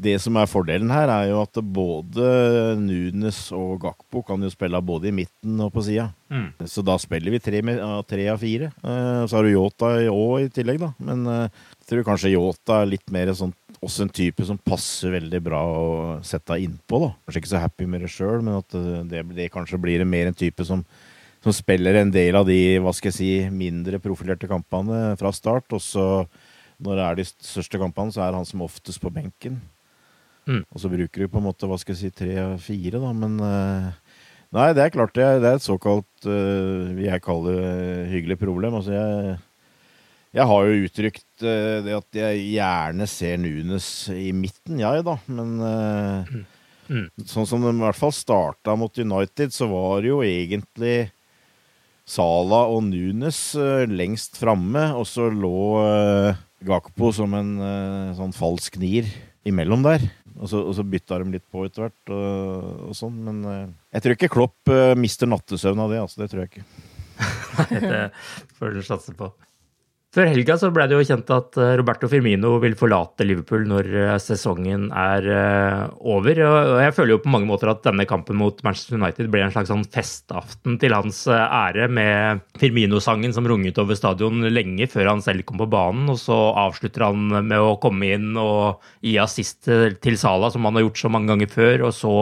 [0.00, 2.28] det som er fordelen her, er jo at både
[2.80, 6.08] Nunes og Gakpo kan jo spille både i midten og på sida.
[6.32, 6.48] Mm.
[6.70, 7.60] Så da spiller vi tre,
[8.08, 8.70] tre av fire.
[8.80, 10.92] Uh, så har du Yota òg i tillegg, da.
[11.04, 15.14] Men uh, jeg tror kanskje Yota er litt mer sånn også en type som passer
[15.14, 15.84] veldig bra å
[16.26, 16.98] sette innpå.
[17.00, 17.12] da.
[17.24, 18.76] Kanskje ikke så happy med det sjøl, men at
[19.08, 20.82] det, det kanskje blir mer en type som,
[21.40, 25.70] som spiller en del av de hva skal jeg si, mindre profilerte kampene fra start.
[25.76, 26.06] Og så
[26.80, 29.60] når det er de største kampene, så er han som oftest på benken.
[30.48, 30.64] Mm.
[30.68, 33.90] Og så bruker du på en måte hva skal jeg si, tre-fire, da, men eh,
[34.50, 38.36] Nei, det er klart det er, det er et såkalt uh, jeg kaller det hyggelig
[38.40, 38.80] problem.
[38.80, 39.36] Altså jeg,
[40.34, 45.14] jeg har jo uttrykt eh, det at jeg gjerne ser Nunes i midten, jeg, da.
[45.30, 46.40] Men eh,
[46.90, 47.06] Mm.
[47.22, 50.94] sånn som de i hvert fall starta mot United, så var det jo egentlig
[52.10, 58.34] Sala og Nunes eh, lengst framme, og så lå eh, Gakpo som en eh, sånn
[58.34, 59.06] falsk nier
[59.46, 60.02] imellom der.
[60.40, 63.16] Og så, og så bytta de litt på etter hvert, og, og sånn.
[63.26, 63.42] Men
[63.92, 66.00] jeg tror ikke Klopp mister nattesøvn av det.
[66.00, 66.66] altså, Det tror jeg ikke.
[67.60, 68.02] Nei, det
[68.56, 69.28] får du satse på.
[70.10, 73.88] Før helga så ble det jo kjent at eh, Roberto Firmino vil forlate Liverpool når
[73.94, 76.40] eh, sesongen er eh, over.
[76.42, 79.54] Og jeg føler jo på mange måter at denne kampen mot Manchester United ble en
[79.54, 85.22] slags sånn festaften til hans ære, med Firmino-sangen som runget over stadion lenge før han
[85.22, 86.10] selv kom på banen.
[86.10, 90.74] Og så avslutter han med å komme inn og gi assist til Sala, som han
[90.74, 91.86] har gjort så mange ganger før.
[91.86, 92.16] Og så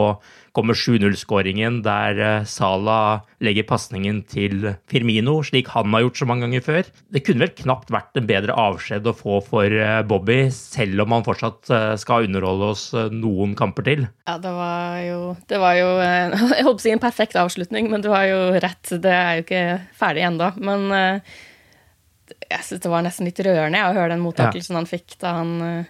[0.53, 6.65] kommer 7-0-skåringen der Sala legger pasningen til Firmino, slik han har gjort så mange ganger
[6.65, 6.89] før.
[7.13, 11.15] Det kunne vel knapt vært en bedre avskjed å få for eh, Bobby, selv om
[11.15, 14.07] han fortsatt eh, skal underholde oss eh, noen kamper til.
[14.27, 15.87] Ja, det var jo, det var jo
[16.59, 18.91] Jeg på å si en perfekt avslutning, men du har jo rett.
[18.91, 19.63] Det er jo ikke
[19.99, 20.51] ferdig ennå.
[20.59, 25.37] Men jeg syns det var nesten litt rørende å høre den mottakelsen han fikk da
[25.39, 25.85] han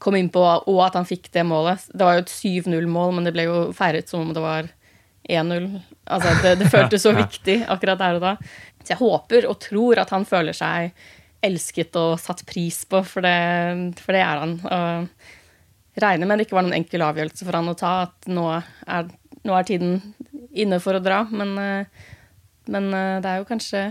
[0.00, 1.84] kom inn på, og at han fikk det målet.
[1.92, 4.70] Det var jo et 7-0-mål, men det ble jo feiret som om det var
[5.28, 5.68] 1-0.
[6.06, 8.34] Altså, det, det føltes så viktig akkurat der og da.
[8.80, 10.94] Så jeg håper og tror at han føler seg
[11.44, 14.56] elsket og satt pris på, for det, for det er han.
[14.60, 18.46] Og regner med det ikke var noen enkel avgjørelse for han å ta, at nå
[18.54, 19.08] er,
[19.46, 19.94] nå er tiden
[20.50, 21.22] inne for å dra.
[21.30, 22.10] Men, eh,
[22.70, 23.86] men eh, det er jo kanskje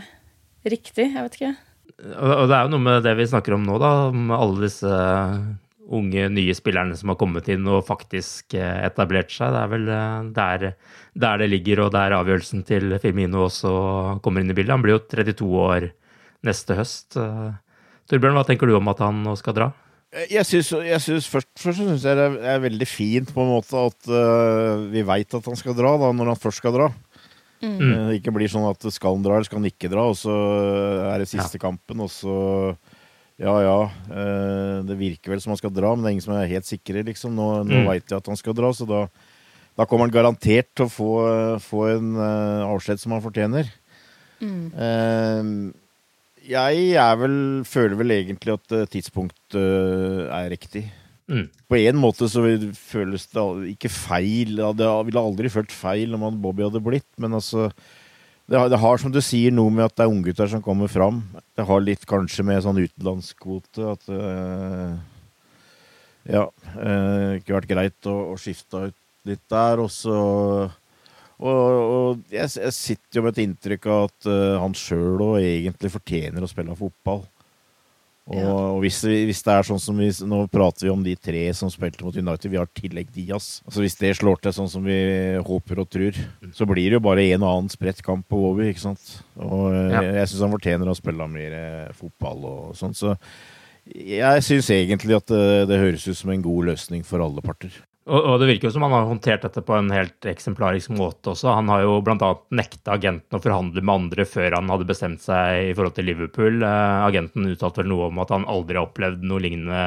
[0.69, 1.55] riktig, jeg vet ikke.
[1.99, 4.99] Og det er jo noe med det vi snakker om nå, da, om alle disse
[5.89, 9.55] unge, nye spillerne som har kommet inn og faktisk eh, etablert seg.
[9.55, 9.89] Det er vel
[10.35, 10.67] der,
[11.25, 13.73] der det ligger, og der avgjørelsen til Firmino også
[14.23, 14.77] kommer inn i bildet.
[14.77, 15.89] Han blir jo 32 år
[16.45, 17.17] neste høst.
[17.19, 17.51] Eh,
[18.09, 19.69] Torbjørn, hva tenker du om at han nå skal dra?
[20.31, 23.51] Jeg synes, jeg synes først, først syns synes jeg det er, veldig fint på en
[23.51, 26.87] måte at uh, vi veit at han skal dra, da, når han først skal dra.
[27.61, 27.75] Mm.
[27.77, 30.17] Eh, Det ikke blir sånn at skal han dra, eller skal han ikke dra, og
[30.17, 30.33] så
[31.11, 32.37] er det siste kampen, og så
[33.39, 33.75] Ja, ja.
[34.09, 36.65] uh, Det virker vel som han skal dra, men det er ingen som er helt
[36.65, 37.35] sikre, liksom.
[37.37, 37.91] Nå, nå Mm.
[37.91, 39.03] veit jeg at han skal dra, så da,
[39.77, 41.11] da kommer han garantert til å få,
[41.61, 43.69] få en uh, avskjed som han fortjener.
[44.41, 45.43] Eh,
[46.49, 50.87] jeg vel, føler vel egentlig at eh, tidspunktet eh, er riktig.
[51.29, 51.45] Mm.
[51.69, 52.41] På en måte så
[52.73, 54.57] føles det ikke feil.
[54.77, 57.67] Det ville aldri følt feil om han Bobby hadde blitt, men altså
[58.49, 60.89] det har, det har, som du sier, noe med at det er unggutter som kommer
[60.89, 61.21] fram.
[61.53, 64.97] Det har litt kanskje med sånn utenlandskvote at øh,
[66.29, 66.47] Ja.
[66.73, 68.97] Øh, ikke vært greit å, å skifte ut
[69.29, 70.17] litt der, og så
[71.39, 75.37] og, og jeg, jeg sitter jo med et inntrykk av at uh, han sjøl òg
[75.41, 77.25] egentlig fortjener å spille fotball.
[78.29, 81.39] Og, og hvis, hvis det er sånn som vi Nå prater vi om de tre
[81.57, 82.51] som spilte mot United.
[82.51, 83.47] Vi har tillegg Diaz.
[83.65, 84.99] Altså Hvis det slår til sånn som vi
[85.47, 86.19] håper og tror,
[86.53, 88.67] så blir det jo bare en og annen spredt kamp på Bobby.
[88.69, 89.15] ikke sant?
[89.41, 90.03] Og eh, Ja.
[90.19, 92.93] jeg syns han fortjener å spille mer eh, fotball og sånn.
[92.93, 93.15] Så
[93.89, 97.73] jeg syns egentlig at det, det høres ut som en god løsning for alle parter.
[98.09, 101.33] Og, og det virker jo som han har håndtert dette på en helt eksemplarisk måte
[101.33, 101.51] også.
[101.53, 102.29] Han har jo bl.a.
[102.57, 106.63] nekta agenten å forhandle med andre før han hadde bestemt seg i forhold til Liverpool.
[106.65, 109.83] Eh, agenten uttalte vel noe om at han aldri har opplevd noe lignende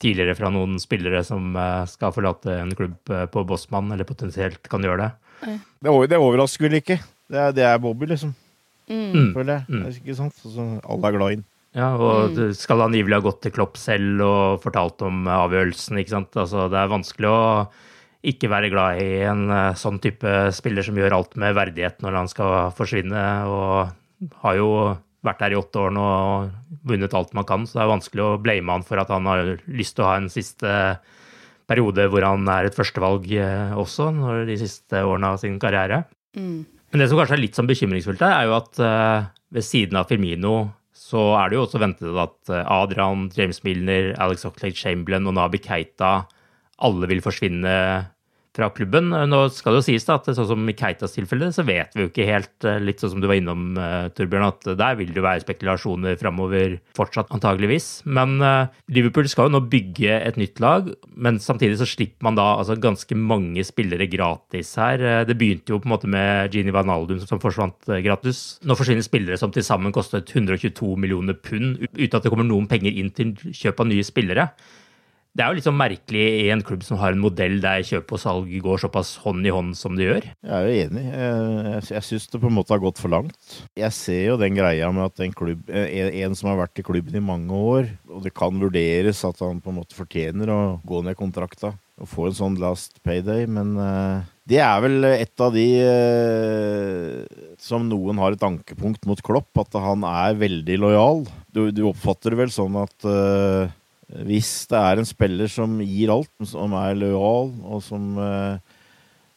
[0.00, 4.64] tidligere fra noen spillere som eh, skal forlate en klubb eh, på Bossmann, eller potensielt
[4.72, 5.10] kan gjøre det.
[5.84, 7.00] Det, det overrasker vel ikke.
[7.30, 8.32] Det er, det er Bobby, liksom.
[8.90, 9.34] Mm.
[9.36, 9.64] Føler jeg.
[9.68, 10.40] Det er ikke sant?
[10.40, 11.49] Så, alle er glad i den.
[11.76, 16.00] Ja, og det skal angivelig ha gått til Klopp selv og fortalt om avgjørelsen.
[16.00, 16.34] ikke sant?
[16.40, 17.44] Altså, det er vanskelig å
[18.26, 22.18] ikke være glad i en eh, sånn type spiller som gjør alt med verdighet når
[22.18, 24.72] han skal forsvinne, og har jo
[25.24, 28.24] vært her i åtte år nå og vunnet alt man kan, så det er vanskelig
[28.24, 30.74] å blame han for at han har lyst til å ha en siste
[31.70, 36.02] periode hvor han er et førstevalg eh, også, når de siste årene av sin karriere.
[36.36, 36.64] Mm.
[36.90, 40.00] Men det som kanskje er litt sånn bekymringsfullt her, er jo at eh, ved siden
[40.00, 40.54] av Firmino
[41.10, 45.36] så er det jo også ventet at eh, Adrian, James Milner, Alex Oxlade Chamberlain og
[45.38, 46.20] Nabi Keita
[46.80, 47.74] alle vil forsvinne
[48.56, 49.10] fra klubben.
[49.30, 52.02] Nå skal det jo sies da, at sånn som i Keitas tilfelle, så vet vi
[52.04, 55.12] jo ikke helt, eh, litt sånn som du var innom, eh, Torbjørn, at der vil
[55.12, 58.02] det jo være spekulasjoner framover fortsatt, antageligvis.
[58.06, 62.34] Men eh, Liverpool skal jo nå bygge et nytt lag, men samtidig så slipper man
[62.38, 65.00] da altså ganske mange spillere gratis her.
[65.00, 68.58] Eh, Det begynte jo på en måte med Gini Vanaldum som forsvant eh, gratis.
[68.66, 72.66] Nå forsvinner spillere som til sammen kostet 122 millioner pund, uten at det kommer noen
[72.66, 74.50] penger inn til kjøp av nye spillere.
[75.30, 78.16] Det er jo litt sånn merkelig i en klubb som har en modell der kjøp
[78.16, 80.26] og salg går såpass hånd i hånd som det gjør.
[80.42, 81.04] Jeg er jo enig.
[81.06, 83.54] Jeg, jeg, jeg syns det på en måte har gått for langt.
[83.78, 86.86] Jeg ser jo den greia med at en, klubb, en, en som har vært i
[86.86, 90.60] klubben i mange år, og det kan vurderes at han på en måte fortjener å
[90.82, 95.42] gå ned kontrakta og få en sånn last payday, men eh, det er vel et
[95.44, 101.26] av de eh, som noen har et ankepunkt mot Klopp, at han er veldig lojal.
[101.52, 103.76] Du, du oppfatter det vel sånn at eh,
[104.26, 108.80] hvis det er en spiller som gir alt, som er lojal, og som eh,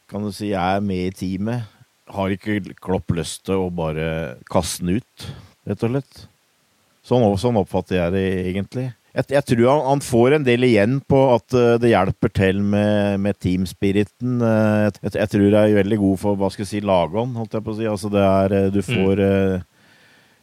[0.09, 1.69] kan du si er med i teamet,
[2.13, 5.29] har ikke Klopp lyst til å bare kaste den ut,
[5.69, 6.25] rett og slett.
[7.03, 8.89] Sånn, sånn oppfatter jeg det egentlig.
[9.13, 12.63] Jeg, jeg tror han, han får en del igjen på at eh, det hjelper til
[12.65, 14.39] med, med teamspiriten.
[14.41, 17.59] Eh, jeg, jeg tror det er veldig god for hva skal jeg si, lagånd, holdt
[17.59, 17.89] jeg på å si.
[17.91, 19.67] Altså det er, eh, du får eh,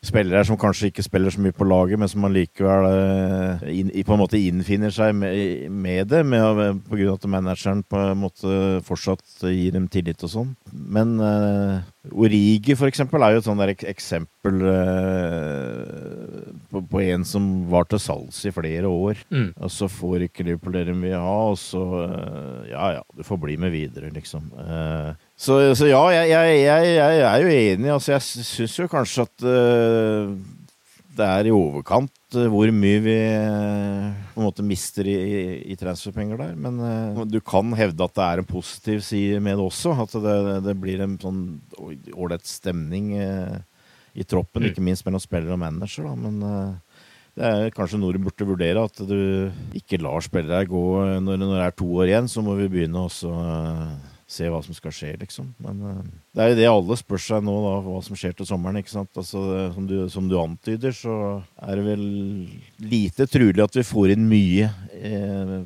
[0.04, 4.14] spillere som kanskje ikke spiller så mye på laget, men som allikevel eh, inn, på
[4.16, 8.22] en måte innfinner seg med, med det, med, på grunn av at manageren på en
[8.22, 10.54] måte fortsatt gir dem tillit og sånn.
[10.72, 11.82] Men eh,
[12.16, 17.90] Origi for eksempel er jo et sånt der eksempel eh, på, på en som var
[17.90, 19.20] til salgs i flere år.
[19.28, 19.50] Mm.
[19.60, 23.24] Og så får ikke Liverpool det de vil ha, og så eh, Ja ja, du
[23.26, 24.48] får bli med videre, liksom.
[24.64, 27.92] Eh, så, så ja, jeg, jeg, jeg, jeg er jo enig.
[27.94, 30.35] Altså, jeg syns jo kanskje at uh,
[31.16, 35.40] det er i overkant uh, hvor mye vi uh, på en måte mister i, i,
[35.72, 36.53] i transferpenger der.
[36.61, 39.96] Men du kan hevde at det er en positiv side med det også.
[40.05, 40.37] At det,
[40.68, 41.42] det blir en sånn
[42.12, 46.11] ålreit stemning i troppen, ikke minst mellom spiller og manager.
[46.11, 46.14] Da.
[46.20, 46.79] Men
[47.40, 50.85] det er kanskje noe du burde vurdere, at du ikke lar spillere gå
[51.22, 52.29] når, når det er to år igjen.
[52.29, 55.51] Så må vi begynne også eh, se hva som skal skje, liksom.
[55.62, 56.03] Men uh,
[56.37, 58.79] det er jo det alle spør seg nå, da, hva som skjer til sommeren.
[58.81, 59.11] ikke sant?
[59.19, 61.14] Altså, eh, som, du, som du antyder, så
[61.66, 62.05] er det vel
[62.93, 65.57] lite trolig at vi får inn mye eh,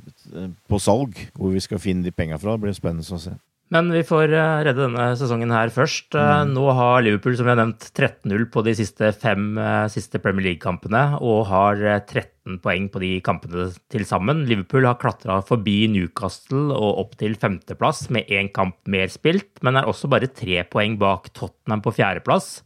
[0.70, 2.57] på salg, hvor vi skal finne de penga fra.
[2.57, 3.37] Det blir spennende å se.
[3.72, 6.12] Men vi får eh, redde denne sesongen her først.
[6.12, 6.53] Mm.
[6.53, 10.50] Nå har Liverpool som vi har nevnt 13-0 på de siste fem eh, siste Premier
[10.50, 14.44] League-kampene, og har eh, 13 poeng på de kampene til sammen.
[14.50, 19.81] Liverpool har klatra forbi Newcastle og opp til femteplass med én kamp mer spilt, men
[19.81, 22.59] er også bare tre poeng bak Tottenham på fjerdeplass,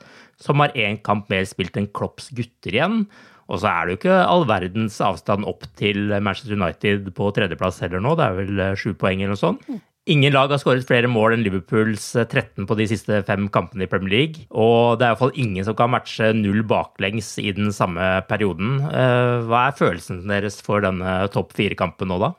[0.42, 3.04] som har én kamp mer spilt enn Klopps gutter igjen.
[3.48, 7.80] Og så er det jo ikke all verdens avstand opp til Manchester United på tredjeplass
[7.84, 8.12] heller nå.
[8.18, 9.62] Det er vel eh, sju poeng eller noe sånt.
[10.08, 13.84] Ingen lag har skåret flere mål enn Liverpools eh, 13 på de siste fem kampene
[13.84, 14.46] i Premier League.
[14.56, 18.78] Og det er iallfall ingen som kan matche null baklengs i den samme perioden.
[18.88, 22.32] Eh, Hva er følelsen deres for denne topp fire-kampen nå, da?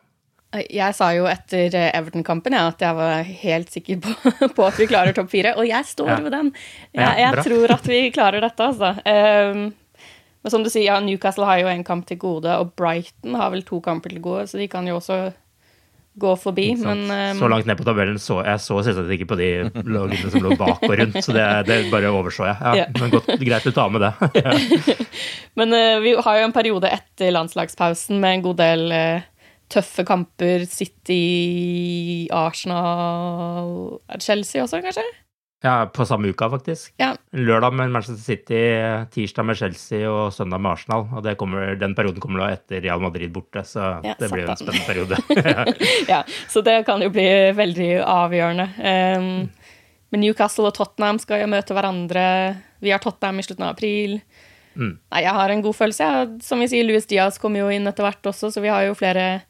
[0.66, 4.16] Jeg sa jo etter eh, Everton-kampen ja, at jeg var helt sikker på,
[4.58, 6.16] på at vi klarer topp fire, og jeg står Ja.
[6.26, 6.50] ved den.
[6.98, 8.96] Jeg, jeg tror at vi klarer dette, altså.
[9.06, 9.68] Um,
[10.42, 13.54] men som du sier, ja, Newcastle har jo en kamp til gode, og Brighton har
[13.54, 15.20] vel to kamper til gode, så de kan jo også
[16.20, 16.68] gå forbi.
[16.82, 19.50] Men um, så langt ned på tabellen så jeg så selvsagt ikke på de
[19.86, 22.58] lagene som lå bak og rundt, så det, det bare overså jeg.
[22.60, 22.86] Ja, Ja.
[23.00, 24.14] Men godt, greit å ta med det.
[24.40, 24.54] Ja.
[25.60, 29.26] Men uh, vi har jo en periode etter landslagspausen med en god del uh,
[29.70, 30.66] tøffe kamper.
[30.70, 35.06] City, Arsenal Chelsea også, kanskje?
[35.62, 36.94] Ja, på samme uka, faktisk.
[37.02, 37.14] Ja.
[37.36, 38.60] Lørdag med Manchester City,
[39.12, 41.04] tirsdag med Chelsea og søndag med Arsenal.
[41.12, 44.46] Og det kommer, den perioden kommer da etter Real Madrid borte, så Ja, det blir
[44.46, 45.20] jo en spennende periode.
[46.08, 47.28] ja, så det kan jo bli
[47.60, 48.70] veldig avgjørende.
[48.80, 49.50] Um,
[50.10, 52.24] men Newcastle og Tottenham skal jo møte hverandre.
[52.80, 54.22] Vi har Tottenham i slutten av april.
[54.80, 54.96] Mm.
[54.96, 56.08] Nei, jeg har en god følelse.
[56.46, 58.96] Som vi sier, Louis Diaz kommer jo inn etter hvert også, så vi har jo
[58.96, 59.42] flere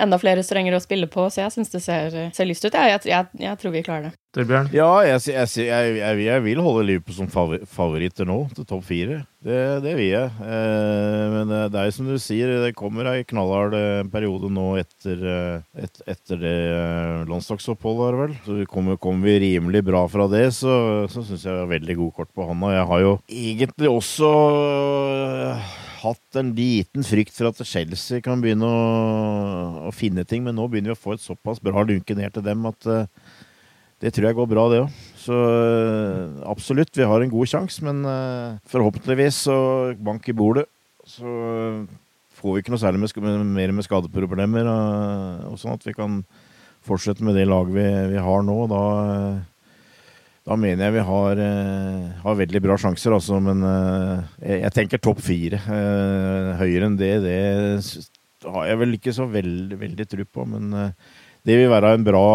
[0.00, 2.74] enda flere strenger å spille på, så jeg syns det ser, ser lyst ut.
[2.74, 4.14] Jeg, jeg, jeg, tror vi klarer det.
[4.34, 4.72] Torbjørn?
[4.74, 9.20] Ja, jeg, jeg, jeg, jeg, vil holde Liverpool som favoritter nå, til topp fire.
[9.44, 10.32] Det, det, vil jeg.
[10.42, 14.66] Eh, men det, er er som du sier, det kommer ei knallhard eh, periode nå
[14.80, 16.56] etter, eh, et, etter det
[17.30, 18.36] landslagsoppholdet, vel.
[18.48, 22.14] Så kommer, kommer, vi rimelig bra fra det, så, så syns jeg har veldig god
[22.18, 22.74] kort på hånda.
[22.74, 24.34] Jeg har jo egentlig også
[26.04, 30.68] hatt en liten frykt for at Chelsea kan begynne å, å finne ting, men nå
[30.70, 33.08] begynner vi å få et såpass bra lunke ned til dem at uh,
[34.02, 35.02] det tror jeg går bra, det òg.
[35.20, 39.58] Så uh, absolutt, vi har en god sjanse, men uh, forhåpentligvis så
[39.96, 40.66] bank i bordet.
[41.08, 41.28] Så
[42.38, 44.68] får vi ikke noe særlig med, mer med skadeproblemer,
[45.50, 46.22] og sånn at vi kan
[46.84, 48.56] fortsette med det laget vi, vi har nå.
[48.72, 48.84] Da
[50.44, 53.40] da mener jeg vi har, uh, har veldig bra sjanser, altså.
[53.40, 55.60] Men uh, jeg, jeg, tenker topp fire.
[55.64, 57.38] Uh, høyere enn det, det
[58.44, 60.44] har jeg vel ikke så veldig, veldig tro på.
[60.50, 60.92] Men
[61.48, 62.26] det vil være en bra,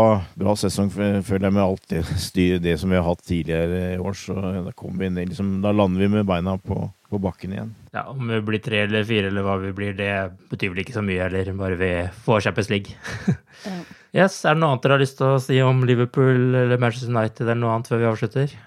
[0.41, 4.01] bra sesong, føler jeg, med alt det, styr, det som vi har hatt tidligere i
[4.01, 4.17] år.
[4.17, 6.81] Så da, vi ned, liksom, da lander vi med beina på,
[7.13, 7.71] på, bakken igjen.
[7.93, 10.11] Ja, Om vi blir tre eller fire eller hva vi blir, det
[10.49, 11.93] betyr vel ikke så mye heller, bare vi
[12.25, 12.97] får Champions League.
[14.13, 14.25] ja.
[14.25, 17.11] Yes, Er det noe annet dere har lyst til å si om Liverpool eller Manchester
[17.13, 18.57] United eller noe annet før vi avslutter?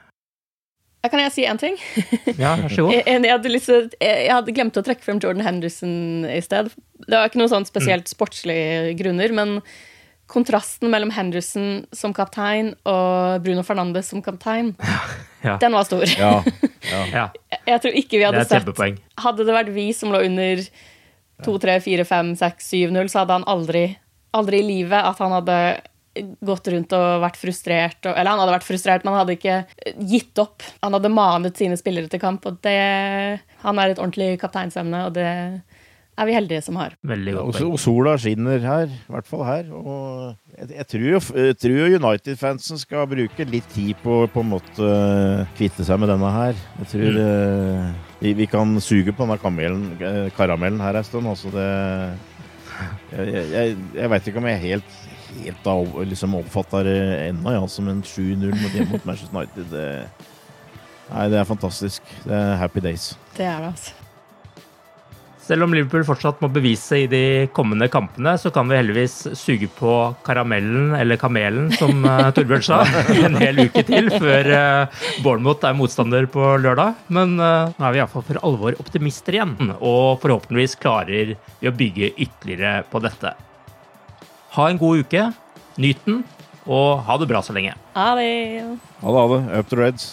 [1.11, 1.78] Kan jeg si én ting?
[2.43, 2.95] Ja, vær så god.
[2.99, 6.70] Jeg, jeg, hadde lyst, jeg, hadde glemt å trekke frem Jordan Henderson i sted.
[7.03, 8.12] Det var ikke noe sånn spesielt mm.
[8.12, 9.57] sportslige grunner, men
[10.32, 14.72] kontrasten mellom Henderson som kaptein og Bruno Fernandes som kaptein,
[15.47, 15.59] ja.
[15.61, 16.07] den var stor.
[16.07, 16.38] Ja.
[17.11, 17.26] Ja.
[17.66, 18.70] Jeg tror ikke vi hadde sett
[19.22, 20.62] Hadde det vært vi som lå under
[21.43, 23.84] 2, 3, 4, 5, 6, 7-0, så hadde han aldri
[24.37, 25.59] aldri i livet at han hadde
[26.45, 28.01] gått rundt og vært frustrert.
[28.05, 29.61] Og, eller han hadde vært frustrert, men han hadde ikke
[30.11, 30.64] gitt opp.
[30.85, 32.78] Han hadde manet sine spillere til kamp, og det,
[33.64, 35.30] han er et ordentlig kapteinsemne, og det
[36.12, 36.95] er vi heldige som har.
[37.09, 37.61] Veldig godt.
[37.62, 39.70] Og, og sola skinner her, i hvert fall her.
[39.72, 40.89] Og jeg, jeg
[41.62, 44.91] tror jo, United-fansen skal bruke litt tid på på en måte
[45.57, 46.59] kvitte seg med denne her.
[46.83, 47.22] Jeg tror mm.
[47.24, 51.33] uh, vi, vi, kan suge på denne karamellen, eh, karamellen her en stund.
[51.33, 51.70] Altså det
[53.12, 54.99] jeg, jeg, jeg veit ikke om jeg helt,
[55.45, 56.99] helt av, liksom oppfatter det
[57.29, 59.66] ennå, ja, som en 7-0 mot, mot Manchester United.
[59.73, 59.89] Det,
[61.11, 62.14] nei, det er fantastisk.
[62.25, 63.12] Det er happy days.
[63.37, 64.02] Det er det, altså.
[65.43, 69.66] Selv om Liverpool fortsatt må bevise i de kommende kampene, så kan vi heldigvis suge
[69.74, 69.95] på
[70.26, 72.78] karamellen, eller kamelen, som uh, Torbjørn sa,
[73.16, 76.95] en hel uke til før uh, Bournemouth er motstander på lørdag.
[77.11, 81.74] Men uh, nå er vi iallfall for alvor optimister igjen, og forhåpentligvis klarer vi å
[81.74, 83.34] bygge ytterligere på dette.
[84.55, 85.30] Ha en god uke,
[85.82, 86.22] nyt den,
[86.70, 87.74] og ha det bra så lenge.
[87.99, 88.28] Ha det.
[89.03, 89.47] Ha det, ha det.
[89.59, 90.12] Up to Reds.